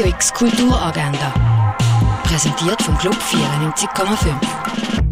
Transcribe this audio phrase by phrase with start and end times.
[0.00, 1.34] Radio X Kulturagenda.
[2.22, 4.34] Präsentiert vom Club 94,5.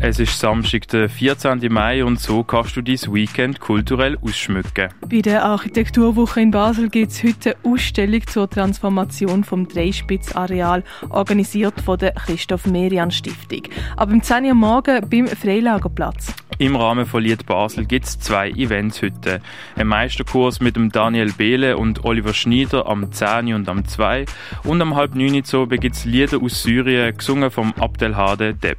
[0.00, 1.70] Es ist Samstag, der 14.
[1.70, 4.88] Mai und so kannst du dein Weekend kulturell ausschmücken.
[5.06, 11.78] Bei der Architekturwoche in Basel gibt es heute eine Ausstellung zur Transformation vom Dreispitzareal, organisiert
[11.82, 13.64] von der Christoph Merian Stiftung.
[13.98, 16.32] Ab dem 10 Uhr morgen beim Freilagerplatz.
[16.60, 19.40] Im Rahmen von Lied Basel gibt es zwei Events heute.
[19.76, 24.26] Ein Meisterkurs mit dem Daniel Behle und Oliver Schneider am 10 und am 2
[24.64, 28.76] und am halb 9 Uhr gibt es Lieder aus Syrien, gesungen vom Abdelhade Depp.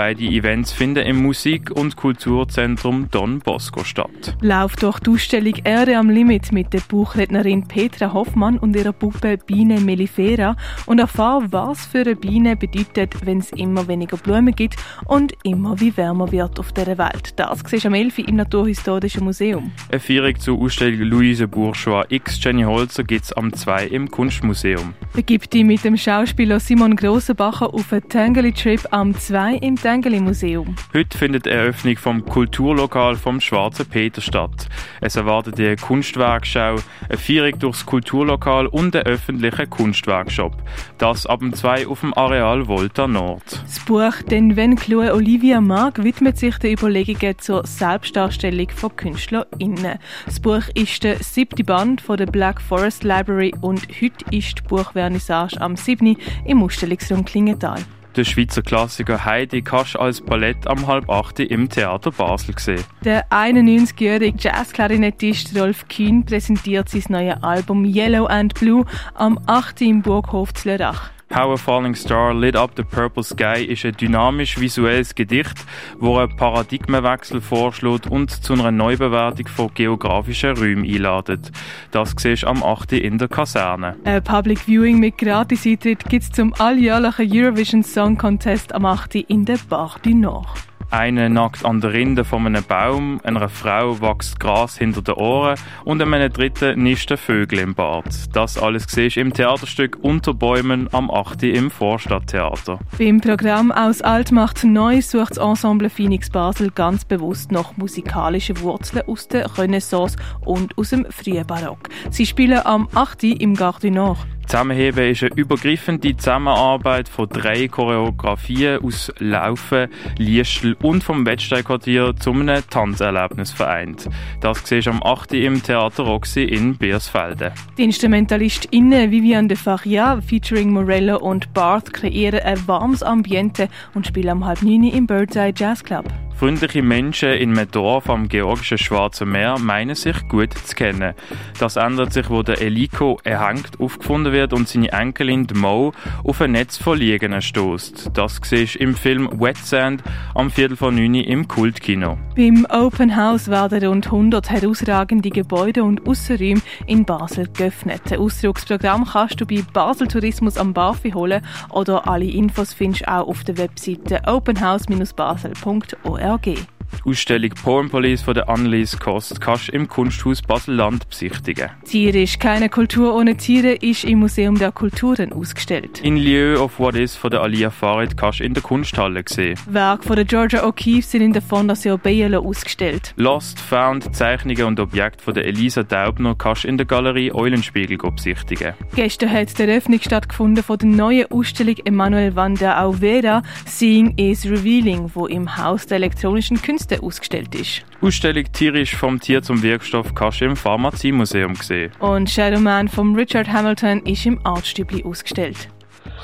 [0.00, 4.34] Beide Events finden im Musik- und Kulturzentrum Don Bosco statt.
[4.40, 9.36] Lauf durch die Ausstellung Erde am Limit mit der Buchrednerin Petra Hoffmann und ihrer Puppe
[9.36, 14.76] Biene Mellifera und erfahr, was für eine Biene bedeutet, wenn es immer weniger Blumen gibt
[15.04, 17.38] und immer wie wärmer wird auf der Welt.
[17.38, 18.20] Das siehst du am 11.
[18.20, 19.70] im Naturhistorischen Museum.
[19.90, 24.94] Eine Feierung zur Ausstellung Luise Bourgeois x Jenny Holzer gibt es am 2 im Kunstmuseum.
[25.12, 30.76] Begib dich mit dem Schauspieler Simon Grossenbacher auf einen Tangeli-Trip am 2 im Tangeli Museum.
[30.94, 34.68] Heute findet die Eröffnung vom Kulturlokal vom Schwarzen Peter statt.
[35.00, 36.76] Es erwartet eine Kunstwerkschau,
[37.08, 40.52] eine Feierung durchs Kulturlokal und einen öffentlichen Kunstwerkshop.
[40.98, 43.42] Das ab dem 2 auf dem Areal Volta Nord.
[43.64, 49.98] Das Buch «Denn wenn Chloe Olivia mag» widmet sich den Überlegungen zur Selbstdarstellung von KünstlerInnen.
[50.24, 54.62] Das Buch ist der siebte Band von der Black Forest Library und heute ist die
[54.68, 56.16] Buchvernissage am 7.
[56.44, 57.80] im Ausstellungsraum Klingenthal.
[58.16, 62.82] Der Schweizer Klassiker Heidi kannst als Ballett am halb acht im Theater Basel sehen.
[63.04, 69.82] Der 91-jährige Jazzklarinettist Rolf Kühn präsentiert sein neues Album Yellow and Blue am 8.
[69.82, 71.10] im Burghof Zlörach.
[71.32, 75.64] How a Falling Star Lit Up the Purple Sky ist ein dynamisch visuelles Gedicht,
[76.00, 81.52] wo einen Paradigmenwechsel vorschlägt und zu einer Neubewertung von geografischen Räumen einladet.
[81.92, 82.94] Das siehst du am 8.
[82.94, 83.94] in der Kaserne.
[84.02, 89.14] Ein Public Viewing mit Gratis-Eintritt gibt es zum alljährlichen Eurovision Song Contest am 8.
[89.14, 90.69] in der Bar du Nord.
[90.90, 95.56] Einer nackt an der Rinde von einem Baum, einer Frau wächst Gras hinter den Ohren
[95.84, 98.04] und einem dritten nisten Vögel im Bad.
[98.32, 101.44] Das alles siehst du im Theaterstück Unter Bäumen am 8.
[101.44, 102.80] im Vorstadttheater.
[102.98, 108.60] Beim Programm «Aus alt macht neu» sucht das Ensemble Phoenix Basel ganz bewusst nach musikalischen
[108.60, 111.88] Wurzeln aus der Renaissance und aus dem frühen Barock.
[112.10, 113.22] Sie spielen am 8.
[113.24, 114.18] im Gare du.
[114.50, 119.86] Zusammenheben ist eine übergreifende Zusammenarbeit von drei Choreografien aus Laufen,
[120.18, 124.08] Liestel und vom Wettsteinquartier zu einem Tanzerlebnis vereint.
[124.40, 125.34] Das siehst du am 8.
[125.34, 127.52] im Theater Roxy in Biersfelde.
[127.78, 134.30] Die InstrumentalistInnen Vivian de Faria featuring Morello und Barth kreieren ein warmes Ambiente und spielen
[134.30, 136.06] am halb neun im Birdseye Jazz Club.
[136.40, 141.12] Freundliche Menschen in einem Dorf am georgischen Schwarzen Meer meinen sich gut zu kennen.
[141.58, 145.92] Das ändert sich, wo der Eliko erhängt aufgefunden wird und seine Enkelin Mo
[146.24, 148.12] auf ein Netz von Liegen stößt.
[148.14, 150.02] Das siehst im Film Wet Sand
[150.34, 152.16] am Viertel von neun im Kultkino.
[152.34, 158.10] Beim Open House werden rund 100 herausragende Gebäude und Aussenräume in Basel geöffnet.
[158.10, 163.12] Ein Ausdrucksprogramm kannst du bei Basel Tourismus am Bafi holen oder alle Infos findest du
[163.12, 166.29] auch auf der Webseite openhouse-basel.org.
[166.34, 166.54] é?
[166.92, 171.70] Die Ausstellung Poem Police von der Annelies Kost kannst du im Kunsthaus Basel-Land besichtigen.
[171.84, 176.00] Tierisch, keine Kultur ohne Tiere ist im Museum der Kulturen ausgestellt.
[176.02, 179.58] In Lieu of What Is von der Alia Farid kannst du in der Kunsthalle sehen.
[179.66, 183.14] Werke von der Georgia O'Keeffe sind in der Fondation Bayerlo ausgestellt.
[183.16, 187.98] Lost, Found, Zeichnungen und Objekte von der Elisa Daubner kannst du in der Galerie Eulenspiegel
[187.98, 188.74] besichtigen.
[188.94, 194.44] Gestern hat die Eröffnung stattgefunden von der neuen Ausstellung Emanuel van der Auvera Seeing is
[194.44, 197.82] Revealing, wo im Haus der elektronischen Künste ausgestellt ist.
[198.00, 201.92] Die Ausstellung Tierisch vom Tier zum Wirkstoff kannst du im Pharmaziemuseum sehen.
[201.98, 205.68] Und Shadow Man von Richard Hamilton ist im Artstübli ausgestellt.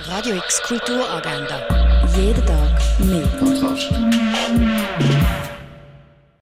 [0.08, 1.60] Radio X Kulturagenda.
[2.16, 3.28] Jeden Tag mehr.